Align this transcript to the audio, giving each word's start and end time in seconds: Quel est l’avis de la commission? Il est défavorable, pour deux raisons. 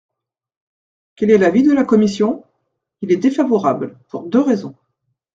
Quel 1.15 1.29
est 1.29 1.37
l’avis 1.37 1.61
de 1.61 1.73
la 1.73 1.83
commission? 1.83 2.43
Il 3.03 3.11
est 3.11 3.17
défavorable, 3.17 3.99
pour 4.07 4.23
deux 4.23 4.41
raisons. 4.41 4.75